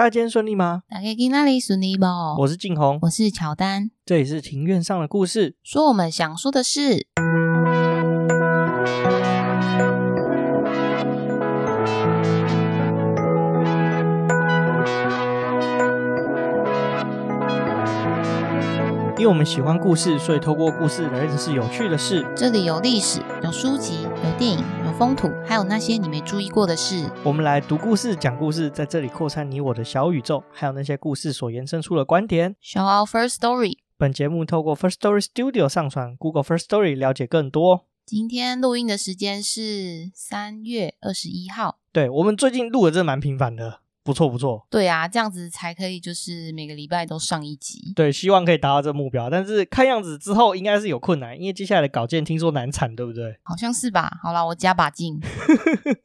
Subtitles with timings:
[0.00, 0.84] 大家今天顺利吗？
[0.88, 2.06] 大家今哪里顺利不？
[2.38, 7.06] 我是静红，我是乔丹，这里是庭院上的故事，说我们想说的事。
[19.18, 22.26] 因为我们喜欢故事，所以透过故事来认识有趣的事。
[22.34, 27.10] 这里有历史，有书籍，有电影，有风土，还有那些你没注意过的事。
[27.24, 32.54] 我们来读故事，讲故事，在这里扩散你我的小宇宙，还有那些故事所延伸出的观点。
[32.62, 33.78] Show our first story。
[33.96, 37.86] 本节目透过 First Story Studio 上传，Google First Story 了解更多。
[38.04, 41.78] 今天录音的时间是三月二十一号。
[41.92, 43.80] 对，我们最近录的真的蛮频繁的。
[44.10, 47.92] 不错不错，对啊，这样子才可以，就是每个礼拜都上一集。
[47.94, 53.38] 对，希望可以达到这个目标，但是看样子之后应该是有困难，因为接下来的稿件听说难产，对不对？
[53.44, 54.18] 好像是吧。
[54.20, 55.20] 好啦，我加把劲。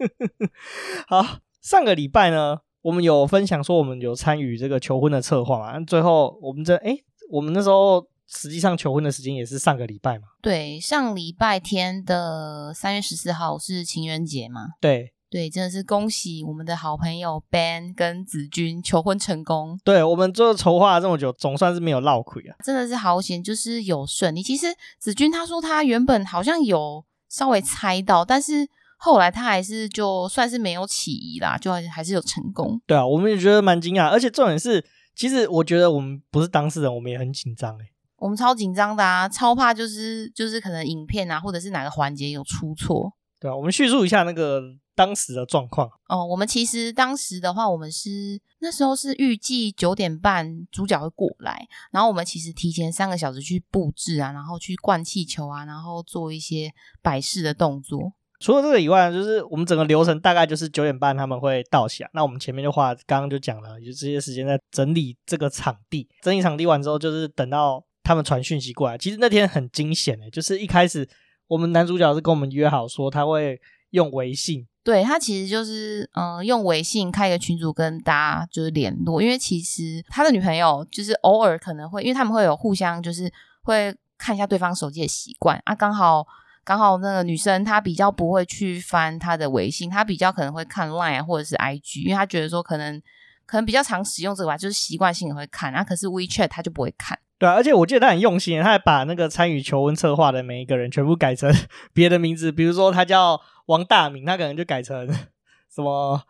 [1.10, 6.96] 好，上个礼拜呢，我们有分享说我们有参与这个求婚的策划嘛，最后我们这哎，
[7.32, 10.28] 我们那时候实际上求婚的时间也是上个礼拜嘛。
[10.44, 14.68] 对，上礼拜天的三月十四号是情人节嘛？
[14.80, 15.15] 对。
[15.28, 19.78] 对，真的是恭喜我们的好朋友 Ben 跟子君求婚成功。
[19.84, 22.56] 对，我们做筹划了这么久，总算是没有落亏啊！
[22.64, 24.42] 真的是好险，就是有顺利。
[24.42, 24.68] 其实
[24.98, 28.66] 子君他说他原本好像有稍微猜到，但是
[28.98, 32.80] 后来他还是就算是没有起疑啦，就还是有成功。
[32.86, 37.86] 对啊，我们也觉得蛮惊讶，而且重点是，其实我觉得我们不是当事人，我们也很紧张诶。
[38.18, 43.12] 我们超紧张的啊，超怕就是就是可能影片啊，或者是哪个环节有出错。
[43.40, 44.62] 对啊，我们叙述一下那个。
[44.96, 58.14] 当时的状况哦，我们其实当时的话，我们是那时候是预计九点半主角会过来，然后我们其实提前三个小时去布置啊，然后去灌气球啊，然后做一些摆饰的动作。
[58.40, 68.98] 除了这个以外，就是我们整个流程大概就是九点半他们会到齐，那我们前面的话刚刚就讲了，就这些时间在整理这个场地，整理场地完之后，就是等到他们传讯息过来。
[68.98, 71.08] 其实那天很惊险诶，就是一开始
[71.48, 73.60] 我们男主角是跟我们约好说他会
[73.92, 74.66] 用微信。
[74.86, 86.28] 对，他其实就是嗯、用微信开一个群组跟大家就是联络，因为其实他的女朋友就是偶尔可能会，因为他们会有互相就是会看一下对方手机的习惯啊，刚好
[86.64, 93.02] 刚好那个女生她比较不会去翻她的微信，她比较可能会看 Line 或者是 IG，因为她觉得说可能
[93.48, 97.18] 可能比较常使用这个吧，就是习惯性会看啊，可是 WeChat 她就不会看。
[97.38, 101.54] 对啊，而且我记得他很用心，他还把那个参与求婚策划的每一个人全部改成
[101.94, 105.08] 别的名字，比如说他叫王大明，他可能就改成
[105.74, 106.22] 什么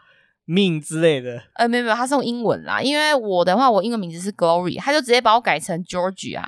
[0.46, 1.44] 命之类的。
[1.54, 2.82] 呃，没有没有，他是用英文啦。
[2.82, 6.42] 因为我的话，我英文名字是 Glory，他就直接把我改成 Georgia，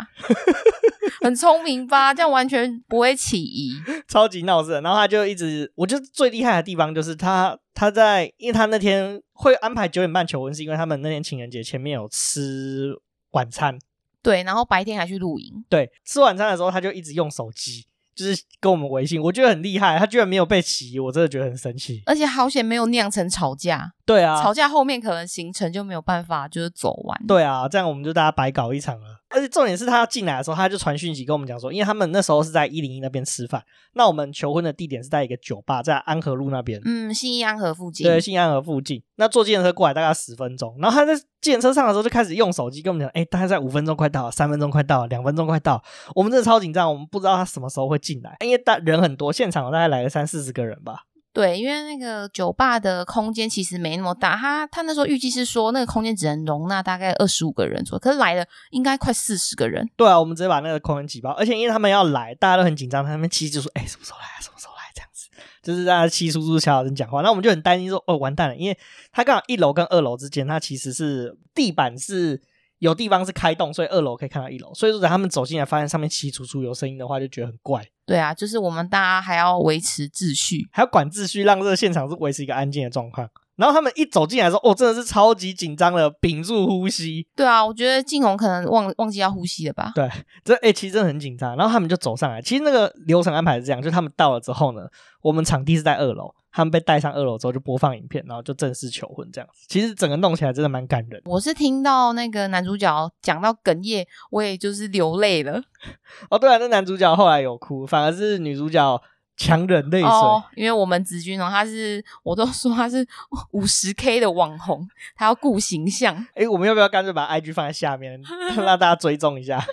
[1.22, 2.12] 很聪明吧？
[2.12, 3.74] 这样完全不会起疑，
[4.08, 4.72] 超级闹事。
[4.82, 13.00] 然后他就一直，我觉得最厉害的地方就是他他在，因为他那天会安排九点半求婚，是因为他们那天情人节前面有吃
[13.32, 13.78] 晚餐。
[14.28, 15.64] 对，然后白天还去露营。
[15.70, 22.04] 对，吃晚餐的时候他就一直用手机，就是跟我们微信，我觉得很厉害，他居然没有被起疑，我真的觉得很神奇。
[22.06, 23.94] 而且好险没有酿成吵架。
[24.06, 27.18] 对啊，吵架后面可能行程就没有办法就是走完。
[27.26, 29.22] 对啊，这样我们就大家白搞一场了。
[29.30, 33.62] 而且重点是他要进来的时候，他就传讯息跟我们讲说，因为他们那时候是在一零一那边吃饭，
[33.94, 36.82] 那我们求婚的地点是在一个酒吧，在安和路那边。
[36.86, 38.06] 嗯，信义安和附近。
[38.06, 39.04] 对，信义安和附近。
[39.16, 45.84] 那坐计程车过来大概十分钟，然后他在计程车上的时候就开始用手机跟我们讲，哎，大概在五分钟快到了，三分钟快到了，两分钟快到。
[46.16, 51.02] 我们真的超紧张，我们不知道他什么时候会进来，因为大人很多，现场大概来了三四十个人吧。
[51.38, 59.88] 对，因为那个酒吧的空间其实没那么大，他他那时候预计是说那个空间只能容纳大概二十五个人左右，可是来了应该快四十个人。
[59.96, 64.42] 对啊，我们直接把那个空间挤爆，而且因为他们要来，大家都很紧张，他们其实就说：“哎，什么时候来啊？
[64.42, 65.28] 什么时候来？”这样子，
[65.62, 68.76] 就是大家稀疏疏小小声讲话，那我们就很担心说：“哦，完蛋了！”因为
[69.12, 72.42] 他刚好一楼跟二楼之间，它其实是地板是。
[72.80, 74.72] 有地方是开洞，所以二楼可以看到一楼。
[74.76, 77.84] 所以说，等他们走进来，发现上面起楚楚有声音的话，就觉得很怪。
[78.08, 83.30] 对啊，就是我们大家还要维持秩序，还要管秩序，让这个现场是维持一个安静的状况。
[83.58, 87.28] 然后他们一走进来的时候，哦，真的是超级紧张的，屏住呼吸。
[87.36, 89.92] 对啊，我觉得静红可能忘忘记要呼吸了吧？
[89.96, 90.08] 对，
[90.46, 91.58] 这哎、欸，其实真的很紧张。
[91.58, 94.84] 然后他们就走上来，其实那个流程安排是这样：就他们到了之后呢，
[95.22, 96.34] 我们场地是在二楼。
[96.58, 99.68] 他们被带上二楼之后，就播放影片，然后就正式求婚这样子。
[99.68, 101.22] 其实整个弄起来真的蛮感人。
[101.26, 105.62] 我是听到那个男主角讲到哽咽，我也就是流泪了。
[106.32, 109.00] 哦，对啊，那男主角后来有哭，反而是女主角
[109.36, 110.10] 强忍泪水。
[110.10, 113.08] 哦，因为我们子君哦，他是我都说他是
[113.52, 116.26] 五十 K 的网红，他要顾形象。
[116.34, 118.20] 哎，我们要不要干脆把 IG 放在下面，
[118.56, 119.64] 让大家追踪一下？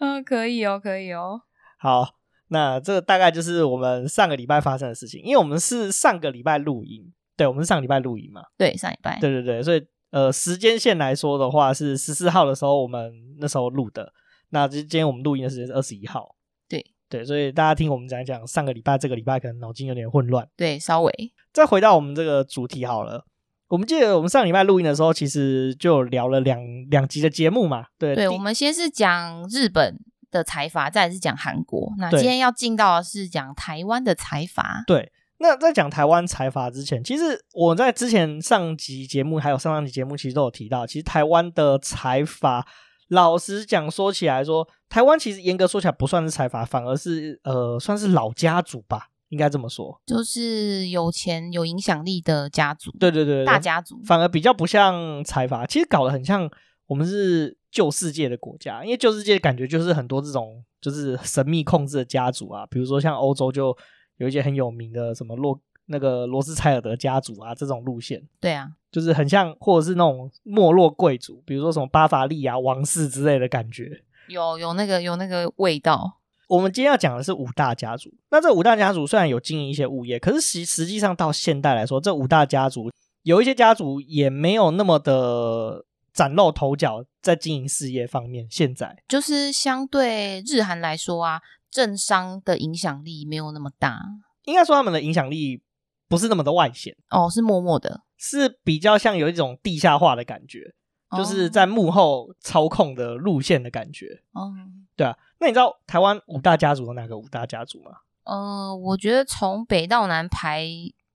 [0.00, 1.42] 嗯、 哦，可以哦，可以哦。
[1.76, 2.14] 好。
[2.48, 14.12] 那这个大概就是我们上个礼拜发生的事情，因为我们是上个礼拜录音，对，我们是上个礼拜录音嘛，对，上礼拜，对对对，所以呃，时间线来说的话，是十四号的时候我们那时候录的。
[14.50, 16.36] 那今天我们录音的时间是二十一号。
[16.68, 20.48] 对对，所以大家听我们讲讲，上个礼拜、这个礼拜可能脑筋有点混乱。
[20.56, 21.12] 对，稍微。
[21.52, 23.24] 再回到我们这个主题好了。
[23.68, 26.60] 我们记得我们上礼拜录音的时候，其实就聊了两
[26.90, 27.86] 两集的节目嘛。
[27.98, 29.98] 对，对，我们先是讲日本
[30.34, 31.92] 的财阀，再来是讲韩国。
[31.98, 34.82] 那今天要进到的是讲台湾的财阀。
[34.86, 35.12] 对。
[35.38, 42.64] 那在讲台湾财阀之前，其实我在之前上集节目还有上上集节目，其实都有提到，其实台湾的财阀，
[43.08, 56.48] 老实讲说起来说，台湾其实严格说起来不算是财阀，反而是呃算是老家族吧，应该这么说，就是有钱有影响力的家族，对对对，对，大家族，反而比较不像财阀，其实搞得很像
[56.86, 63.76] 我们是旧世界的国家，因为旧世界感觉就是很多这种就是 神秘控制的家族啊，比如说像欧洲就。
[64.18, 76.20] 有一些很有名的什么洛那个罗斯柴尔德家族啊，这种路线，对啊，就是很像，或者是那种没落贵族，比如说什么巴伐利亚王室之类的感觉，有有那个有那个味道。
[76.46, 82.92] 我们今天要讲的是五大家族，那这五大家族虽然有经营一些物业，可是实实际上到现代来说，这五大家族
[83.24, 85.84] 有一些家族也没有那么的
[86.14, 88.46] 崭露头角在经营事业方面。
[88.50, 91.42] 现在就是相对日韩来说啊。
[91.74, 94.00] 政商的影响力没有那么大，
[94.44, 95.60] 应该说他们的影响力
[96.06, 100.72] 不是那么的外显哦，是默默的，是比较像有一种地下化的感觉，
[101.08, 104.22] 哦、就是在幕后操控的路线的感觉。
[104.34, 104.52] 哦，
[104.94, 107.90] 对啊，那你知道台湾五大家族有哪个五大家族吗？
[108.22, 110.68] 呃，我觉得从北到南排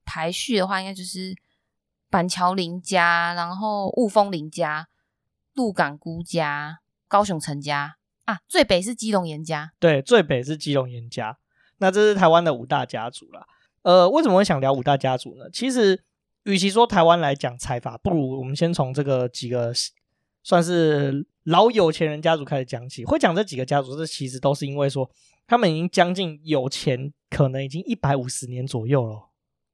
[0.03, 1.33] 排序的话，应该就是
[2.09, 4.88] 板桥林家，然后雾峰林家、
[5.59, 6.79] 鹿港辜家、
[7.09, 7.97] 高雄陈家。
[8.23, 11.39] 啊，最北是基隆严家，对，最北是基隆严家。
[11.79, 13.43] 那这是台湾的五大家族啦。
[13.81, 15.49] 呃，为什么会想聊五大家族呢？
[15.51, 15.99] 其实，
[16.43, 19.73] 与其说台湾来讲财阀，不如我们先从这个几个
[20.43, 23.03] 算是老有钱人家族开始讲起。
[23.03, 25.09] 会讲这几个家族，这其实都是因为说
[25.47, 29.28] 他们已经将近有钱，可能已经一百五十年左右了。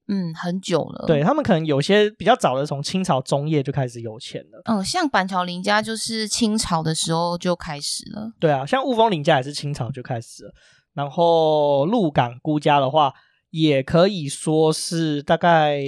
[0.08, 1.06] 嗯，很久了。
[1.08, 4.62] 对，他们可能有些比较早的，从清朝中叶就开始有钱了。
[4.66, 8.32] 嗯，像板桥林家就是清朝的时候就开始了。
[8.40, 10.54] 对啊，像雾峰林家也是清朝就开始了。
[10.94, 13.14] 然后鹿港孤家的话，
[13.50, 15.82] 也可以说是大概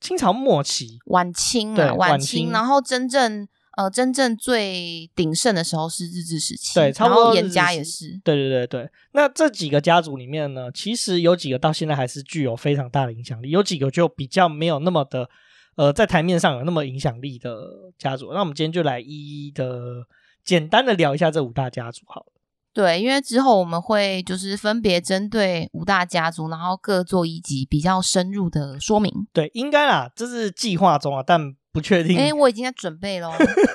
[0.00, 2.50] 清朝末期，晚清啊，对，晚清。
[2.50, 3.46] 然后真正。
[3.76, 7.34] 呃，真正最鼎盛的时候是日治时期，对，差不多。
[7.34, 8.90] 颜家也是，对对对对。
[9.12, 15.28] 那这几个家族里面呢，其实有几个到现在还是具有非常大的影响力，有几个就比较没有那么的，
[15.76, 17.54] 呃，在台面上有那么影响力的
[17.98, 18.32] 家族。
[18.32, 20.06] 那我们今天就来一一的
[20.42, 22.32] 简单的聊一下这五大家族好了。
[22.72, 29.12] 对，因为之后我们会就是分别针对五大家族，然后各做一集比较深入的说明。
[29.34, 31.54] 对，应该啦，这是计划中啊，但。
[31.76, 33.30] 不确定，哎、欸，我已经在准备喽。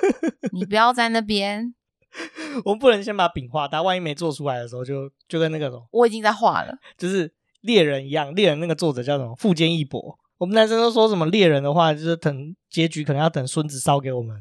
[0.50, 1.72] 你不要在那边。
[2.64, 8.34] 我们不能先把饼画大，万一没做出来的时候就，就就跟那个什么，我已经在画了，就是猎人一样。
[8.34, 9.36] 猎人那个作者叫什么？
[9.36, 10.18] 富坚义博。
[10.38, 14.36] 我们男生都说什么猎人的话，就是等结局可能要等孙子烧给我们。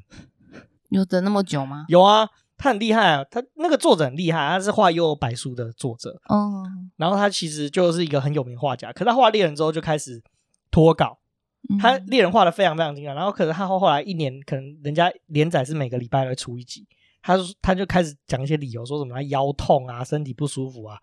[0.89, 1.85] 有等那么久吗？
[1.87, 6.19] 有啊，他很厉害啊，他那个作者很厉害，他是画《幽游白书》的作者。
[6.33, 10.19] 嗯，然后他其实就是一个很有名画家，可他画猎人之后就开始
[10.71, 11.19] 脱稿。
[11.79, 16.87] 他猎人画的非常非常精彩，然后可是他后后来一年，可能人家连载是每个礼拜会出一集，
[17.21, 20.97] 他就他就开始讲一些理由，说什么他腰痛啊，身体不舒服啊，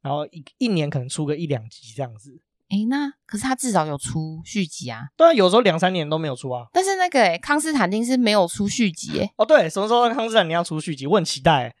[0.00, 2.40] 然后一一年可能出个一两集这样子。
[2.72, 5.02] 诶、欸，那可是他至少有出续集啊。
[5.14, 6.64] 对啊，有时候两三年都没有出啊。
[6.72, 9.30] 但是那个康斯坦丁是没有出续集哎。
[9.36, 11.06] 哦，对，什么时候康斯坦丁要出续集？
[11.06, 11.74] 我很期待。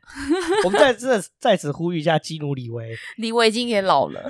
[0.66, 4.28] 我们在这在此呼吁一下基努李维，李维已经也老了。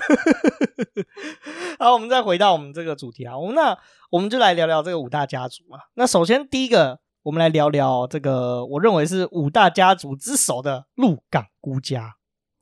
[1.81, 3.76] 好，我们再回到我们这个主题啊，我们那
[4.11, 5.78] 我们就来聊聊这个五大家族嘛。
[5.95, 12.14] 那首先第一个，我们来聊聊这个我认为是五大家族之首的鹿港孤家。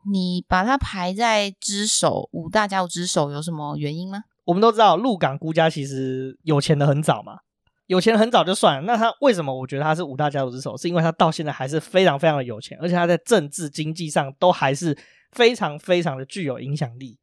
[0.09, 4.25] 你把它排在之首，五大家族之首有什么原因吗？
[4.45, 7.38] 我们都知道鹿港孤家其实有钱的很早嘛，
[7.87, 8.83] 有钱很早就算了。
[8.83, 10.76] 那他为什么我觉得他是五大家族之首？
[10.76, 14.97] 是因为他到现在还是非常非常的有钱，而且他在政治经济上都还是
[15.33, 17.19] 非常非常的具有影响力，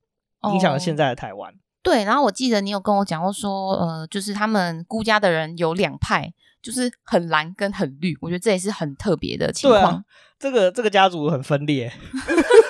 [0.53, 1.51] 影响了现在的台湾。
[1.51, 1.57] 哦。
[1.84, 8.13] 对，然后我记得你有跟我讲过说，呃，就是他们孤家的人有两派，就是很蓝跟很绿。
[8.19, 9.81] 我觉得这也是很特别的情况。
[9.81, 10.03] 对啊，
[10.38, 11.91] 这个这个家族很分裂。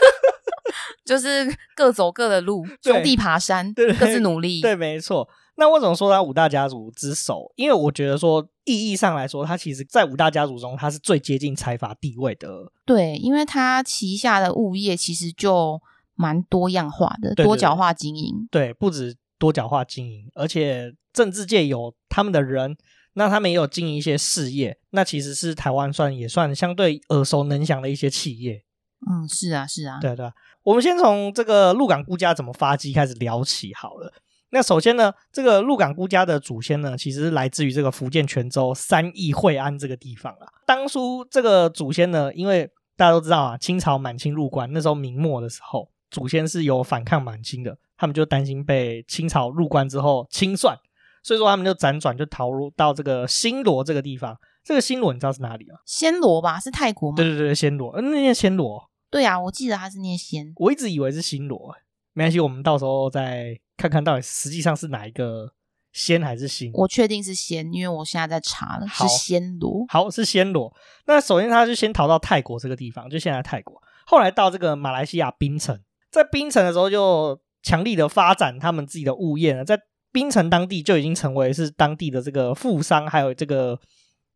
[1.08, 4.62] 就是 各走各的路，兄弟爬山，对，各自努力。
[4.62, 5.28] 对，没错。
[5.56, 7.52] 那为什么说他五大家族之首？
[7.56, 12.72] 因为我觉得说意义上来说，他其实在五大家族中，他是最接近财阀地位的。
[12.86, 15.82] 对，因为他旗下的物业其实就
[16.14, 18.48] 蛮多样化的，对对对，多角化经营。
[18.52, 22.78] 对，不止多角化经营，而且政治界有他们的人，
[23.14, 28.64] 那他们也有经营一些事业，那其实是台湾算也算相对耳熟能详的一些企业。
[29.10, 30.32] 嗯，是啊，是啊，对对。
[30.68, 34.12] 我们先从这个鹿港辜家怎么发迹开始聊起好了。
[34.50, 40.48] 那首先呢，这个鹿港辜家的祖先呢，其实是来自于这个福建泉州三义惠安这个地方啊。
[40.66, 50.78] 当初这个祖先呢，因为大家都知道啊，清朝满清入关，那时候明末的时候，祖先是有反抗满清的，他们就担心被清朝入关之后清算，
[51.24, 54.38] 所以说他们就辗转就逃入到这个新罗这个地方。
[54.66, 55.78] 这个新罗你知道是哪里吗？
[55.88, 57.16] 暹罗吧，是泰国吗？
[57.16, 58.84] 对对对，暹罗，那念暹罗。
[59.10, 61.76] 对啊，我记得他是念暹，我一直以为是新罗。
[62.14, 65.54] 没关系，我们到时候再看看到底实际上是哪一个
[65.94, 66.72] 暹还是新。
[66.74, 69.86] 我确定是暹，因为我现在在查了，是暹罗。
[69.88, 70.74] 好，是暹罗。
[71.06, 73.82] 那首先他就先逃到泰国这个地方，就现在泰国。
[74.06, 79.80] 后来到这个马来西亚槟城，在槟城的时候就强力的发展他们自己的物业呢，在
[80.12, 83.80] 槟城当地就已经成为是当地的这个富商，还有这个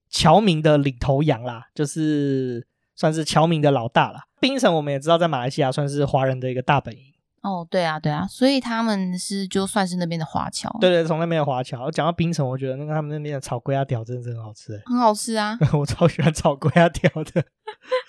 [0.10, 4.22] 侨民的领头羊啦，就是算是侨民的老大了。
[4.40, 7.02] 槟城我们也知道，在马来西亚算是华人的一个大本营。
[7.42, 10.70] 哦，对啊，对啊，所以他们是就算是那边的华侨。
[10.80, 11.90] 对对，从那边的华侨。
[11.90, 15.58] 讲到槟城，我觉得那个他们那边的炒粿仔条真的是很好吃，很好吃啊！
[15.74, 17.44] 我超喜欢炒粿仔条的。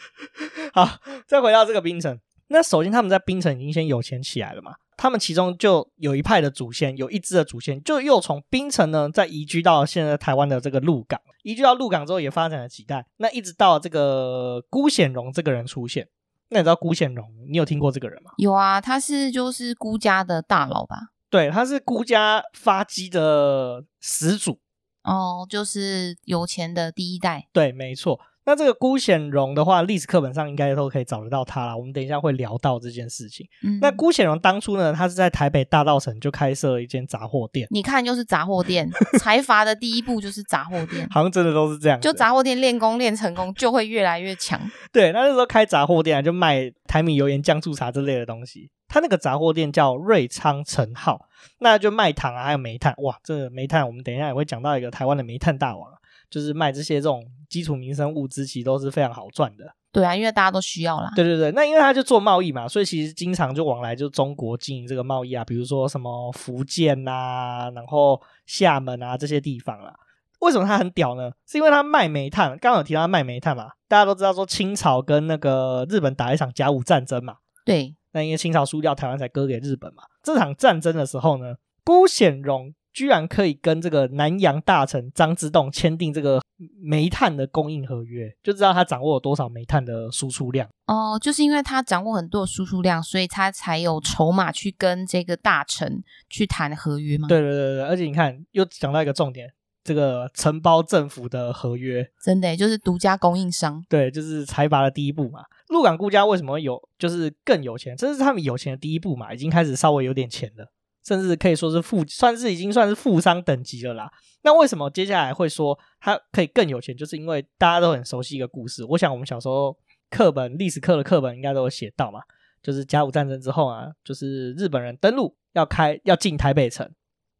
[0.75, 0.87] 好，
[1.27, 2.19] 再回到这个槟城，
[2.52, 4.75] 那首先他们在槟城已经先有钱起来了嘛。
[4.97, 11.21] 他们其中就有一派的祖先，有一支的祖先，就又从槟城呢再移居到现在台湾的这个鹿港。
[11.42, 16.06] 移居到鹿港之后，也发展了几代，那一直到这个辜显荣这个人出现。
[16.50, 17.26] 那你知道辜显荣？
[17.50, 18.30] 你有听过这个人吗？
[18.37, 20.99] 有啊，他是就是辜家的大佬吧？
[21.30, 24.61] 对，他是辜家发迹的始祖。
[25.02, 27.49] 哦，就是有钱的第一代。
[27.52, 28.21] 对，没错。
[28.45, 31.77] 那这个辜显荣的话，历史课本上应该都可以找得到他啦。
[31.77, 33.47] 我们等一下会聊到这件事情。
[33.63, 37.69] 嗯，那辜显荣当初呢，他是在台北大道城就开设了一间杂货店。
[37.71, 42.01] 你看，就是杂货店， 财阀的第一步就是杂货店，好像真的都是这样。
[42.01, 44.61] 就杂货店练功练成功，就会越来越强。
[44.93, 48.71] 对，那那时候开杂货店啊，就卖台米油盐酱醋茶之类的东西。
[48.89, 51.19] 他那个杂货店叫瑞昌成号，
[51.61, 52.93] 那就卖糖啊，还有煤炭。
[52.99, 55.89] 哇，这个煤炭我们等一下也会讲到一个台湾的煤炭大王。
[56.33, 59.67] 就是卖这些这种基础民生物资，其实都是非常好赚的。
[59.93, 61.12] 对啊，因为大家都需要啦。
[61.15, 69.95] 对对对，那因为他就做贸易嘛，所以其实经常就往来就中国经营这个贸易啊，比如说什么福建呐、啊，然后厦门啊这些地方啦。
[70.41, 71.31] 为什么他很屌呢？
[71.47, 77.37] 是因为他卖煤炭，刚刚有提到他卖煤炭嘛，大家都知道说清朝跟那个日本打一场甲午战争嘛。
[77.67, 80.05] 对，那因为清朝输掉，台湾才割给日本嘛。
[80.23, 82.73] 这场战争的时候呢，辜显荣。
[82.93, 86.41] 居然可以跟这个南洋大臣张之洞签订这个
[86.81, 91.19] 煤炭的供应合约，就知道他掌握了多少煤炭的输出量哦。
[91.21, 97.29] 就是因为他掌握很多的输出量，所以他才有筹码去跟这个大臣去谈合约吗？
[97.29, 99.51] 对对对对，而且你看，又讲到一个重点，
[99.83, 103.83] 这个承包政府的合约，真的就是独家供应商。
[103.89, 105.41] 对，就是财阀的第一步嘛。
[105.69, 107.97] 鹿港顾家为什么有，就是更有钱？
[107.97, 110.71] 这是他们有钱的第一步嘛，已经开始稍微有点钱了。
[111.04, 114.11] 甚至可以说是富，算是已经算是富商等级了啦。
[114.42, 116.97] 那为什么接下来会说他可以更有钱？
[116.97, 118.85] 就是因为大家都很熟悉一个故事。
[118.85, 119.76] 我想我们小时候
[120.11, 122.21] 课本历史课的课本应该都有写到嘛，
[122.62, 126.90] 就是甲午战争之后啊，就是日本人登陆要开要进台北城。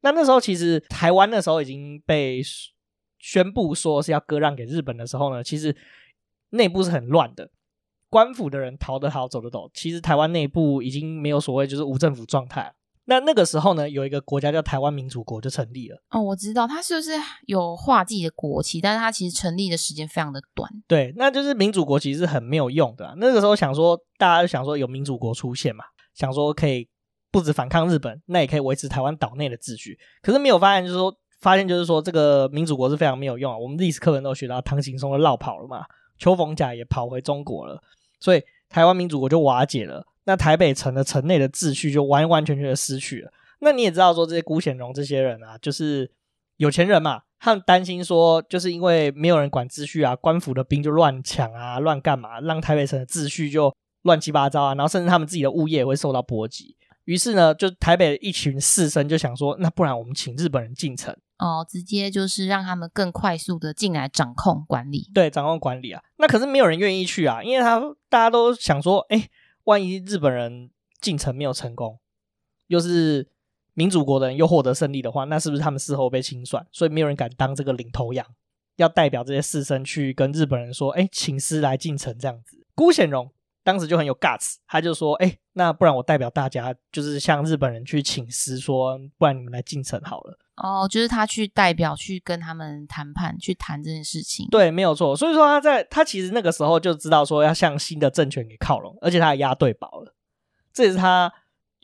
[0.02, 2.42] 那那时候其实台湾那时候已经被
[3.19, 5.76] 宣布说是要割让给日本的时候呢，其实
[6.50, 7.50] 内部是很乱的，
[8.09, 9.71] 官府的人逃得好走得走。
[9.75, 12.73] 其实台湾内部已经没有所谓就是无政府状态。
[13.05, 16.01] 那那个时候呢，有一个国家叫台湾民主国就成立了。
[16.11, 17.11] 哦，我知道，它是不是
[17.47, 18.81] 有画自己的国旗？
[18.81, 20.71] 但是它其实成立的时间非常的短。
[20.87, 23.15] 对，那就是民主国其实是很没有用的啊。
[23.17, 26.89] 那个时候想说，大家就想说有民主国出现嘛，想说可以
[27.33, 29.99] 不止反抗日本，那也可以维持台湾岛内的秩序。
[30.23, 33.59] 可是没有发现，就是说发现就是说这个民主国是非常没有用啊。
[33.59, 35.85] 我们历史课本都学到，唐景崧都绕跑了嘛，
[36.19, 37.83] 邱逢甲也跑回中国了，
[38.21, 40.07] 所以台湾民主国就瓦解了。
[40.25, 43.33] 那台北城的城内的秩序就完完全全的失去了。
[43.61, 46.11] 那你也知道说，这些辜显荣这些人啊，就是
[46.57, 56.76] 有钱人嘛，他们担心说，就是因为没有人管秩序啊，官府的兵就乱抢啊，乱干嘛，让台北城的秩序就乱七八糟啊，然后甚至他们自己的物业也会受到波及。
[57.05, 65.09] 于是呢，就台北一群士绅就想说，那不然我们请日本人进城哦，直接就是让他们更快速的进来掌控管理。
[65.14, 66.02] 对，掌控管理啊。
[66.19, 69.29] 那可是没有人愿意去啊，因为他大家都想说，哎。
[69.64, 71.99] 万一日本人进城没有成功，
[72.66, 73.28] 又是
[73.75, 76.66] 民主国的人又获得胜利的话，那是不是他们事后被清算？
[76.73, 78.26] 所以没有人敢当这个领头羊，
[78.76, 82.66] 要代表这些士绅去跟日本人说：“哎，请师来进城。”这样子。
[82.75, 83.31] 辜显荣
[83.64, 94.47] 当时就很有 guts，他就说：“哎、欸，那不然我代表大家，就是向日本人去请示，说不然你们来进城好了。”哦，就是他去代表去跟他们谈判，去谈这件事情。
[94.50, 95.16] 对，没有错。
[95.16, 100.14] 所以说他在他其实那个时候就知道说要向新的政权给靠拢，而且他还押对宝了。
[100.73, 101.33] 这也是他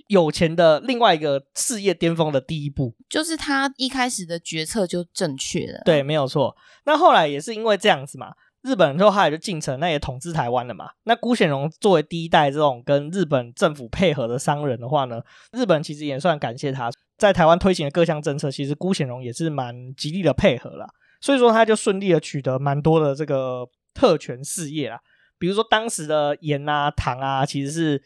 [0.08, 5.82] 有钱的另外一个事业巅峰的第一步，就是他一开始的决策就正确了。
[5.84, 6.56] 对，没有错。
[6.84, 10.90] 那后来也是因为这样子嘛，日本人之后后来就进城，那也统治台湾了嘛。
[11.04, 15.20] 那辜显荣作为第一代这种跟日本政府配合的商人的话呢，
[15.52, 16.90] 日本其实也算感谢他。
[17.16, 20.86] 在台湾推行的各项政策，其实辜显荣也是蛮极力的配合啦，
[21.20, 25.00] 所以说他就顺利的取得蛮多的这个特权事业啦，
[25.36, 28.02] 比如说当时的盐啊、糖啊，其实是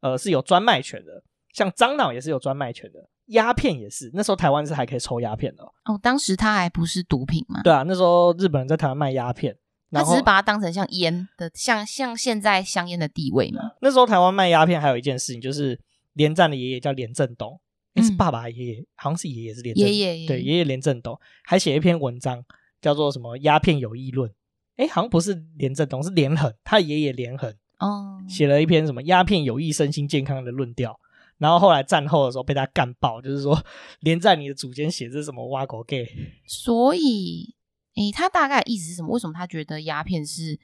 [0.00, 1.22] 呃是有专卖权的，
[1.52, 5.72] 像樟脑也是有专卖权的，鸦片也是，那时候台湾是还可以抽鸦片的哦。
[5.84, 7.60] 哦，当时它还不是毒品吗？
[7.62, 9.56] 对啊，那时候日本人在台湾卖鸦片，
[9.96, 13.72] 他只是把它当成像烟的，像像现在香烟的地位嘛。
[13.80, 15.80] 那时候台湾卖鸦片还有一件事情，就是
[16.14, 17.60] 连战的爷爷叫连振东。
[18.02, 22.44] 是爸爸爷爷，嗯、好像是爷爷是连正，爷爷对爷爷连振东还写一篇文章，
[22.78, 24.30] 叫做什么《鸦片有益论》。
[24.76, 31.00] 哎，好像不是连振东，是连横，他爷爷连横哦，写了一篇什么鸦片有益身心健康的论调。
[31.38, 33.58] 然后后来战后的时候被他干爆，就是说
[34.00, 36.06] 连在你的祖先写的什么挖狗 gay。
[36.46, 37.54] 所以，
[37.96, 39.08] 哎，他大概意思是什么？
[39.08, 40.60] 为什么他觉得鸦片是？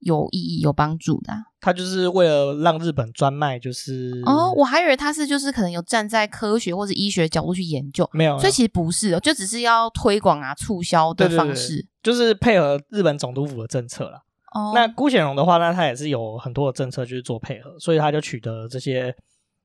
[0.00, 14.22] 有意义、有帮助的、啊，他就是为了让日本专卖，就是哦，我还以为他是就是可能有站在科学或者医学角度去研究，没有，所以其实不是哦，就只是要推广啊、促销的方式，对对对，就是配合日本总督府的政策了。
[14.52, 19.16] 哦，那辜显荣的话那，他也是有很多的政策就是做配合，所以他就取得了这些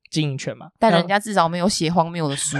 [0.10, 0.70] 经营权嘛。
[0.80, 2.58] 但人家至少没有写荒谬的书。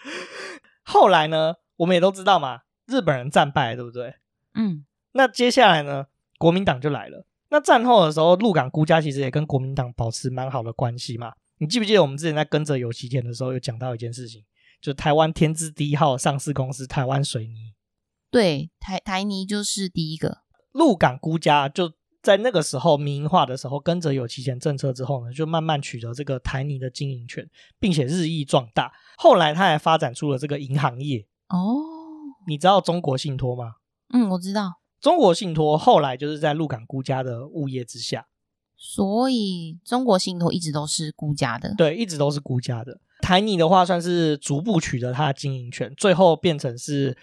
[0.84, 4.14] 后来呢，我们也都知道嘛，日本人战败，对不对？
[4.54, 6.06] 嗯，那接下来呢？
[6.38, 7.26] 国民党就来了。
[7.50, 11.32] 那战后的时候，鹿港辜家其实也跟国民党保持蛮好的关系嘛。
[11.58, 14.42] 你记不记得我们之前在跟着有期田的时候，有讲到一件事情，
[14.80, 17.72] 就是台湾天字第一号上市公司台湾水泥。
[18.30, 20.38] 对，台台泥就是第一个。
[20.72, 28.92] 鹿港辜家就在那个时候民营化的时候，跟着有期田政策之后呢，就慢慢取得这个台泥的经营权，并且日益壮大。
[29.16, 31.24] 后来他还发展出了这个银行业。
[31.48, 31.93] 哦，
[32.46, 33.74] 你知道中国信托吗？
[34.12, 34.74] 嗯，我知道。
[35.00, 38.26] 中国信托后来就是在鹿港辜家的物业之下，
[38.76, 41.74] 所以中国信托一直都是辜家的。
[41.76, 43.00] 对，一直都是辜家的。
[43.20, 47.16] 台泥的话，算是逐步取得它的经营权，最后变成是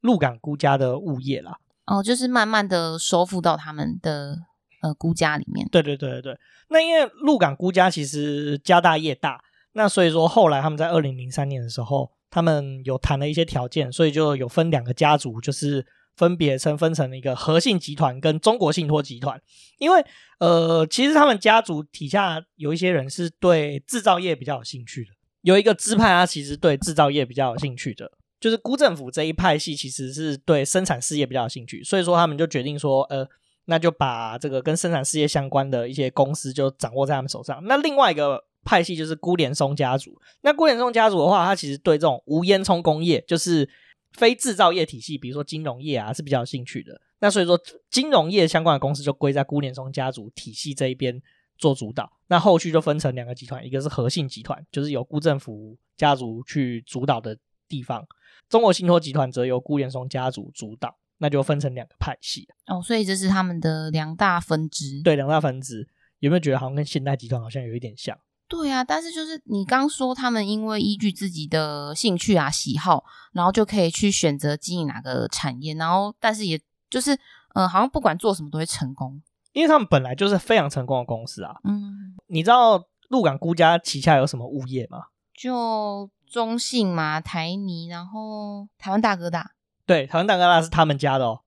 [0.00, 1.58] 鹿港辜家的物业啦。
[1.86, 4.38] 哦，就是慢慢的收复到他们的
[4.82, 5.66] 呃辜家里面。
[5.70, 6.38] 对对对对对。
[6.68, 15.86] 那因为鹿港辜家其实家大业大，那所以说后来他们在二零零三年的时候，他们有谈了一些条件，所以就有分两个家族，就是。
[16.14, 19.40] 分别称分成了一个和信集团跟中国信托集团，
[19.78, 20.04] 因为
[20.40, 33.26] 呃，其实他们家族底下有一些人是对制造业比较有兴趣的，有一个支派他其实对制造业比较有兴趣的，就是辜政府这一派系其实是对生产事业比较有兴趣，所以说他们就决定说，呃，
[33.64, 37.58] 那就把这个跟生产事业相关的一些公司就掌握在他们手上。
[37.64, 43.68] 那另外一个派系就是辜连松家族，那辜连松家族的话，他其实对这种无烟囱工业就是。
[44.14, 47.00] 非制造业体系，比如说金融业啊，是比较有兴趣的。
[47.20, 51.18] 那所以说，金融业相关的公司就归在辜连松家族体系这一边
[51.56, 52.12] 做主导。
[52.26, 58.02] 那后续就分成两个集团，一个是和信集团，就是由辜政府家族去主导的地方；
[58.50, 62.46] 中国信托集团则由辜连松家族主导，那就分成两个派系。
[62.66, 65.00] 哦，所以这是他们的两大分支。
[65.02, 68.14] 对，两大分支，有没有觉得好像跟现代集团好像有一点像？
[68.52, 76.60] 对啊，但是就是你刚说他们因为依据自己的兴趣啊喜好，然后就可以去选择经营哪个产业，然后但是也
[76.90, 79.22] 就是嗯、呃，好像不管做什么都会成功，
[79.54, 81.56] 因为他们本来就是非常成功的公司啊。
[81.64, 85.04] 嗯，你知道鹿港辜家旗下有什么物业吗？
[85.34, 89.52] 就中信嘛，台泥，然后台湾大哥大。
[89.86, 91.40] 对，台湾大哥大是他们家的哦，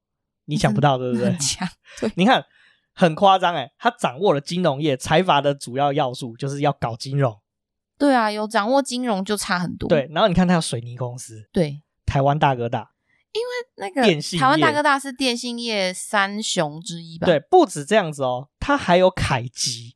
[0.46, 1.38] 你想不到对不对？
[2.00, 2.44] 对， 你看。
[2.96, 7.38] 很夸张诶，他掌握了金融业财阀的主要要素，就是要搞金融。
[7.98, 9.88] 对啊，有掌握金融就差很多。
[9.88, 12.92] 对，然后你看他有水泥公司，对，台湾大哥大，
[13.34, 17.26] 因为那个电信，台湾大哥大是电信业三雄之一吧？
[17.26, 19.96] 对，不止这样子哦，他还有凯吉，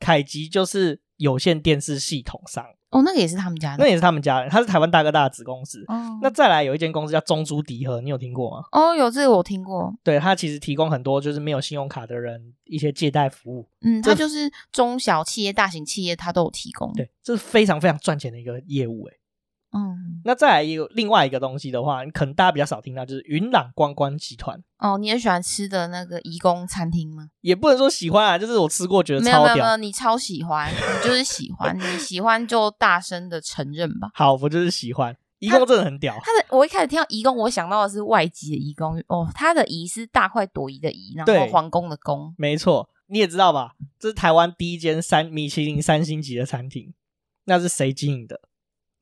[0.00, 2.64] 凯吉就是有线电视系统商。
[2.92, 5.82] 哦，那个也是他们家的，那也是他们家的，他是台湾大哥大的子公司。
[5.88, 8.64] 哦，那再来有一间公司叫中珠迪和，你有听过吗？
[8.70, 9.92] 哦，有这个我听过。
[10.04, 13.66] 对，他其实提供很多就是没有信用卡的人一些借贷服务。
[13.80, 16.92] 嗯，他就是中小企业、大型企业，他都有提供。
[16.92, 19.18] 对，这是非常非常赚钱的一个业务诶。
[19.74, 24.62] 嗯，那再来有另外一个东西的话，可能大家比较少听到，就是云朗观光集团。
[24.78, 27.28] 哦，你也喜欢吃的那个颐宫餐厅吗？
[27.40, 29.42] 也不能说喜欢啊，就是我吃过觉得超屌。
[29.42, 34.10] 没有没有没有，你超喜欢，你就是喜欢，你喜欢就大声的承认吧。
[34.14, 35.16] 好，我就是喜欢。
[35.38, 36.14] 颐宫真的很屌。
[36.22, 42.32] 他的我一开始听到颐宫，我想到的是外籍的颐宫哦，他的颐是大快朵颐的颐，然后皇宫的宫。
[42.38, 43.72] 没错，你也知道吧？
[43.98, 46.94] 这是台湾第一间三米其林三星级的餐厅，
[47.46, 48.40] 那是谁经营的？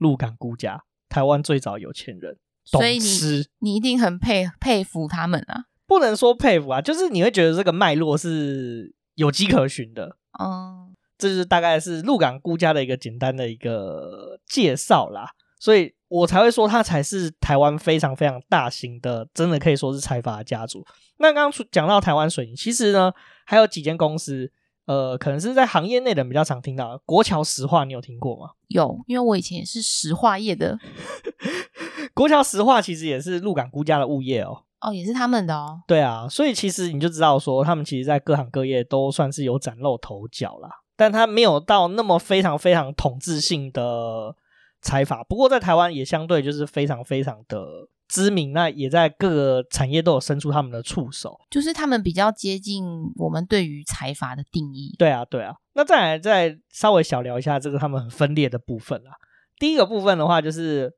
[0.01, 2.37] 鹿港辜家，台湾最早有钱人。
[2.65, 5.65] 所以你你一定很佩佩服他们啊？
[5.87, 10.17] 不能说佩服啊，就是你会觉得这个脉络是有迹可循的。
[10.39, 15.31] 嗯，这就是大概是鹿港辜家的一个简单的一个介绍啦。
[15.59, 20.85] 所以我才会说，他才是台湾非常非常大型的，真的可以说是财阀家族。
[21.19, 23.13] 那刚刚讲到台湾水泥，其实呢
[23.45, 24.53] 还有几间公司，
[24.91, 27.01] 呃，可能是在行业内的人比较常听到。
[27.07, 28.51] 国桥石化，你有听过吗？
[28.67, 30.77] 有，因为我以前也是石化业的。
[32.13, 34.65] 国桥石化其实也是鹿港估家的物业哦。
[34.81, 35.81] 哦，也是他们的哦。
[35.87, 44.35] 对啊，所以其实你就知道说，他们其实在各行各业都算是有崭露头角啦，但他没有到那么非常非常统治性的。
[44.83, 54.97] 财阀，不过在台湾也相对就是非常非常的知名，那也在各个产业都有伸出他们的触手，就是他们比较接近我们对于财阀的定义。
[54.99, 55.55] 对啊，对啊。
[55.75, 59.13] 那再来再稍微小聊一下这个他们很分裂的部分啦。
[59.61, 60.93] 第一个部分的话，就是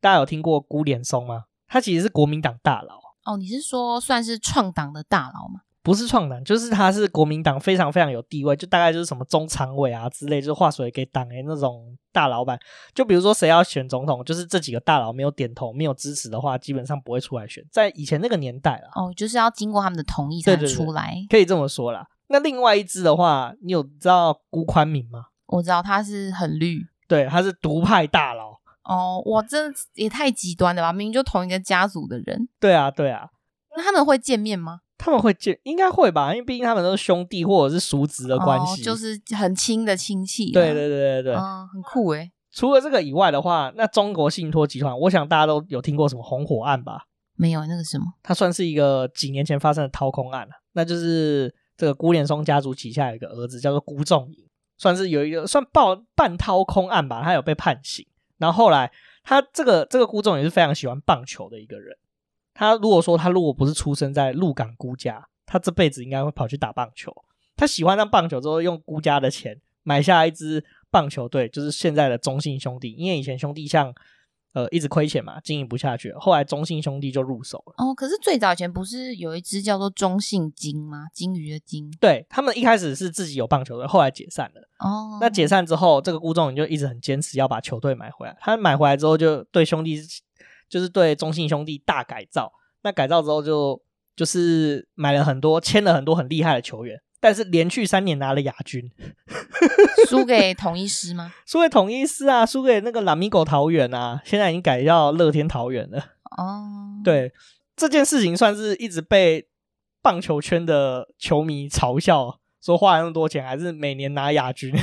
[0.00, 1.44] 大家有听过辜濂松吗？
[1.68, 2.98] 他其实是国民党大佬。
[3.26, 5.60] 哦，你是说算是创党的大佬吗？
[5.84, 12.58] 不是创党，就是他是国民党非常非常有地位，就大概就是什么中常委啊之类，就是话水给党诶那种大老板。
[12.94, 17.62] 就比如说谁要选总统，就是这几个大佬没有点头、没有支持的话，基本上不会出来选。
[17.70, 22.06] 在以前那个年代了，哦，就是要经过他们的同意才能出来，对对对，可以这么说啦。
[22.28, 25.26] 那另外一支的话，你有知道辜宽敏吗？
[25.48, 28.58] 我知道他是很绿，对，他是独派大佬。
[28.84, 30.94] 哦，哇，这也太极端了吧？
[30.94, 32.48] 明明就同一个家族的人。
[32.58, 33.28] 对啊，对啊。
[33.76, 34.80] 那他们会见面吗？
[34.96, 40.50] 他们会见，应该会吧，因为毕竟他们都是兄弟或者是叔侄的关系，哦，就是很亲的亲戚。
[40.52, 42.30] 对对对对对，嗯，很酷诶。
[42.52, 47.06] 除了这个以外的话，那中国信托集团，我想大家都有听过什么红火案吧？
[47.36, 48.04] 没有，那个什么？
[48.22, 54.46] 它算是一个几年前发生的掏空案了，那就是这个辜濂松家族旗下有一个儿子叫做辜仲颖，
[54.78, 58.06] 算是有一个算半半掏空案吧，他有被判刑。
[58.38, 58.92] 然后后来
[59.24, 61.96] 他这个这个辜仲颖是非常喜欢棒球的一个人。
[62.54, 67.12] 他如果说他如果不是出生在鹿港辜家，他这辈子应该会跑去打棒球。
[67.56, 72.92] 他喜欢上棒球之后，用辜家的钱买下一支棒球队，就是现在的中信兄弟。
[72.92, 73.92] 因为以前兄弟像
[74.54, 77.74] 呃一直亏钱嘛，经营不下去了，后来中信兄弟就入手了。
[77.78, 81.06] 哦，可是最早以前不是有一支叫做中信鲸吗？
[81.12, 81.90] 鲸鱼的鲸。
[82.00, 84.68] 对，他们一开始是自己有棒球队，后来解散了。
[84.78, 88.36] 哦，那解散之后，这个辜仲颖就一直很坚持要把球队买回来。
[88.40, 90.00] 他买回来之后，就对兄弟。
[90.68, 93.80] 就是对中信兄弟大改造，那改造之后就
[94.16, 98.90] 就是买了很多，签了很多很厉害的球员，但是连续三年拿了亚军，
[100.08, 101.32] 输给统一狮吗？
[101.46, 105.98] 输给统一狮啊，输给那个拉米狗桃园啊，现在已经改叫乐天桃园了。
[106.36, 107.32] 哦，对，
[107.76, 109.48] 这件事情算是一直被
[110.02, 114.74] 棒球圈的球迷嘲笑，说花了那么多钱，还是每年拿亚军。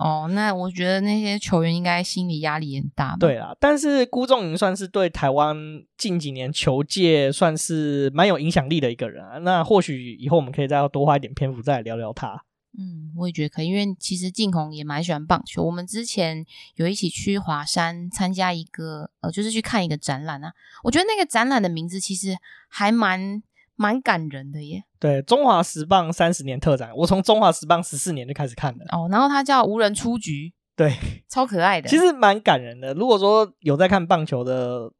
[0.00, 3.14] 哦，那我觉得那些球员应该心理压力很大。
[3.20, 5.56] 对啦，但是辜仲颖算是对台湾
[5.98, 9.36] 近几年球界算是蛮有影响力的一个人啊。
[9.38, 12.42] 那或许以后我们可以再要多花一点篇幅再来聊聊他。
[12.78, 15.62] 嗯，我也觉得可以，因为其实静红也蛮喜欢棒球。
[15.62, 20.52] 我们之前有一起去华山参加一个呃，就是去看一个展览啊。
[20.82, 22.36] 我觉得那个展览的名字其实
[22.68, 23.42] 还蛮。
[23.76, 29.08] 蛮感人的耶，对，中华十棒三十年特展，我从中华十棒十四年就开始看了哦。
[29.10, 30.94] 然后它叫无人出局，对，
[31.26, 32.92] 超可爱的，其实蛮感人的。
[32.92, 34.92] 如果说有在看棒球的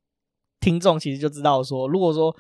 [0.59, 2.35] 听众，其实就知道说，如果说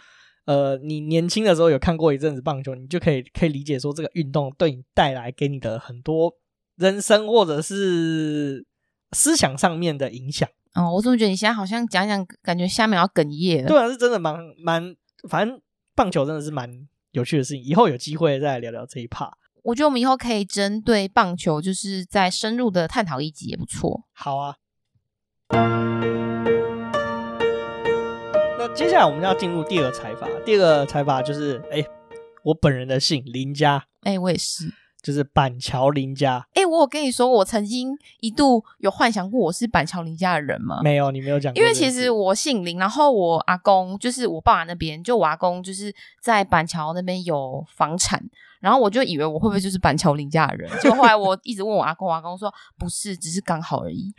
[0.46, 6.32] 呃你年轻的时候有看过一阵子棒球，你就可以可以理解说这个运动对你带来给你的很多
[6.76, 8.66] 人生或者是
[9.12, 10.48] 思想上面的影响。
[10.74, 13.68] 哦，我怎么觉得你现在好像讲讲，感觉下面要哽咽了。
[13.68, 14.96] 对啊，是真的蛮蛮，
[15.28, 15.60] 反正。
[15.92, 19.32] 棒球真的是蛮有趣的事情，以后有机会再聊聊这一 part。
[19.62, 24.04] 我觉得我们以后可以针对棒球，就是再深入的探讨一集也不错。
[24.12, 24.56] 好啊。
[28.58, 31.86] 那接下来我们要进入第二个财阀，第二个财阀就是哎、欸，
[32.44, 33.84] 我本人的姓林家。
[34.02, 34.72] 哎、欸，我也是。
[35.02, 36.44] 就是板桥林家。
[36.54, 40.80] 哎、欸，我有跟你说，我曾经一度有幻想过我是板桥林家的人吗？
[40.82, 41.54] 没有，你没有讲。
[41.54, 48.22] 因为其实我姓林，然后我阿公就是我爸爸那边，就我阿公就是在板桥那边有房产，
[48.60, 54.12] 然后我就以为我会不会就是板桥林家的人，就后来我一直问我阿公，我阿公说不是，只是刚好而已。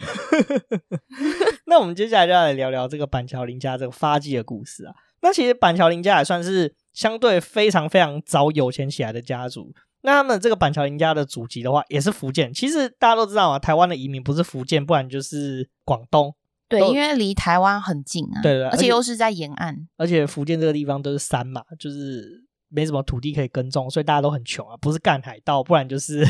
[1.67, 4.93] 那我们接下来就要来聊聊这个板桥林家这个发迹的故事啊。
[5.21, 9.71] 那其实板桥林家也算是相对非常非常早有钱起来的家族。
[10.01, 12.53] 那他们这个板桥林家的祖籍的话，也是福建。
[12.53, 16.35] 其实大家都知道啊，台湾的移民不是福建，不然就是广东。
[16.67, 18.41] 对，因为离台湾很近啊。
[18.41, 19.87] 对对，而且又是在沿岸。
[19.97, 24.75] 而且福建这个地方都是山嘛，就是没什么土地可以耕种，所以大家都很穷啊。
[24.77, 26.25] 不是干海盗，不然就是。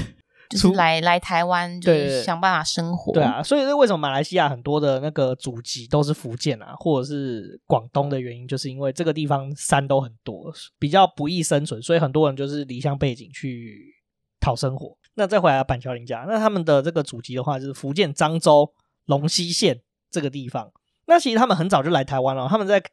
[0.52, 3.14] 就是来来台湾，就是想办法生活。
[3.14, 13.96] 对啊，所以是为什么马来西亚很多的那个祖籍都是福建啊，或者是广东的原因，就是因为这个地方山都很多，比较不易生存，所以很多人就是离乡背景去
[14.40, 14.98] 讨生活。
[15.14, 18.74] 那再回来板桥林家，那他们的这个祖籍的话，就是福建漳州
[19.06, 20.72] 龙溪县这个地方。
[21.06, 22.84] 那其实他们很早就来台湾了，他们在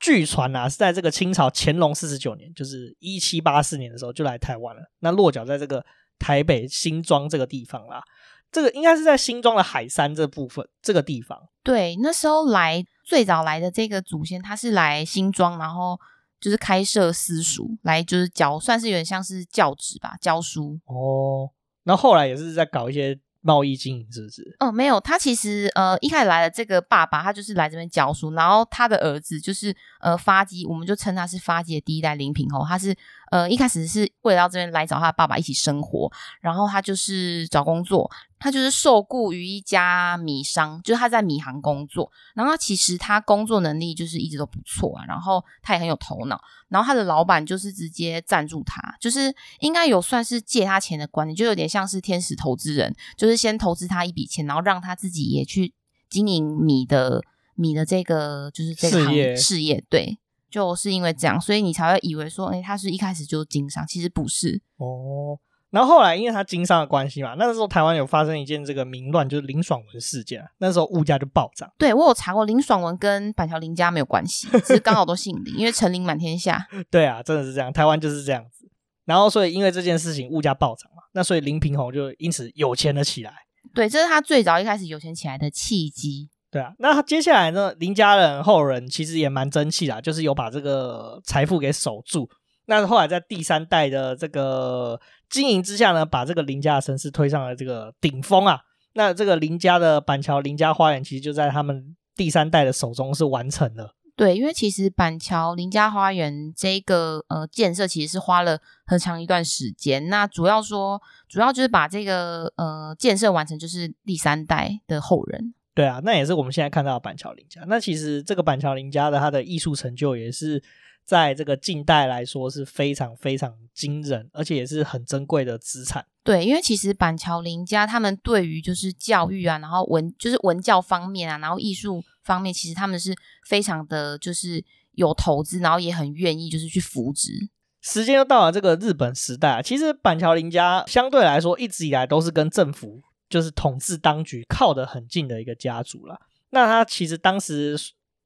[0.00, 4.82] 据传啊是在这个清朝乾隆四十九年，就是一七八四年的时候就来台湾了。
[5.00, 5.84] 那落脚在这个。
[6.18, 8.02] 台北新庄这个地方啦，
[8.50, 11.38] 这个应该是在新庄的海山这部分这个地方。
[11.62, 15.98] 对，那时候来最早来的这个祖先，他是来新庄，然后
[16.40, 20.78] 就是开设私塾，来就是教，算是有点像是教职吧，教书。
[20.86, 21.50] 哦，
[21.84, 23.18] 然后后来也是在搞一些。
[23.46, 24.56] 贸易经营是不是？
[24.58, 29.70] 哦，没有，他其实呃一开始来的这个爸爸，他就是来这边教书，然后他的儿子就是
[30.04, 32.62] 呃发迹，我们就称他是发迹的第一代林平侯。
[32.62, 32.94] 他是
[33.30, 36.12] 呃一开始是为了到这边来找他爸爸一起生活，
[36.42, 38.10] 然后他就是找工作。
[38.38, 42.12] 他就是受雇于一家米商，就是他在米行工作。
[42.34, 46.38] 然后其实他工作能力就是一直都不错啊，然后他也很有头脑。
[46.68, 55.72] 然后他的老板就是直接赞助他，就是应该有算是借他钱的观念，就有点像是天使投资人，就是先投资他一笔钱，然后让他自己也去
[56.10, 57.22] 经营米的
[57.54, 59.82] 米的这个就是这个行业事业。
[59.88, 60.18] 对，
[60.50, 65.38] 就是因为这样，所以你才会以为说，哎，他是一开始就是经商，其实不是哦。
[65.70, 70.40] 然后后来，因为他经商的关系嘛，那时候台湾有发生一件这个民乱，就是林爽文事件。
[70.58, 71.68] 那时候物价就暴涨。
[71.76, 76.64] 对，我有查过，林爽文跟板桥林家没有关系，只是刚好都姓林，因为成林满天下。
[76.92, 78.70] 对啊，真的是这样，台湾就是这样子。
[79.04, 83.34] 然后所以因为这件事情物价暴涨嘛，那所以林平侯就因此有钱了起来。
[83.74, 86.30] 对，这是他最早一开始有钱起来的契机。
[86.54, 92.30] 对啊，那他接下来呢，林家人后人其实也蛮争气啦，就是有把这个财富给守住。
[92.66, 98.60] 那后来在第三代的这个经营之下呢，把这个林家的声势推上了这个顶峰啊。
[98.92, 103.96] 那这个林家的板桥林家花园，其实就在他们第三代的手中是完成了。
[104.14, 110.08] 对，因为其实板桥林家花园这个呃建设，其实是花了很长一段时间。
[110.08, 115.52] 那主要说，主要就是把这个呃建设完成，就是第三代的后人。
[115.74, 117.62] 对啊，那也是我们现在看到的板桥林家。
[117.66, 120.62] 那其实这个板桥林家的他的艺术成就也是。
[121.06, 126.02] 在这个近代来说是非常非常惊人，而且也是很珍贵的资产。
[126.22, 133.14] 对，因为其实板桥林家他们对于就是教育啊，然后文就是文教方面啊，然后艺术方面，其实他们是
[133.46, 137.50] 非常的就是有投资，然后也很愿意就是去扶植。
[137.82, 143.02] 时间又到了这个日本时代啊，其实板桥林家相对来说一直以来都是跟政府
[143.34, 146.20] 就是统治当局靠得很近的一个家族了。
[146.50, 147.76] 那他其实当时。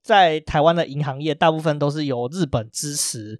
[0.00, 3.38] 在台湾的银行业，大部分都是由日本支持